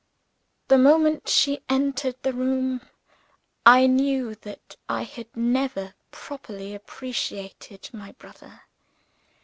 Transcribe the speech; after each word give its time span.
The 0.69 0.79
moment 0.79 1.29
she 1.29 1.59
entered 1.69 2.15
the 2.23 2.33
room, 2.33 2.81
I 3.67 3.85
knew 3.85 4.33
that 4.33 4.75
I 4.89 5.03
had 5.03 5.27
never 5.37 5.93
properly 6.09 6.73
appreciated 6.73 7.91
my 7.93 8.13
brother. 8.13 8.63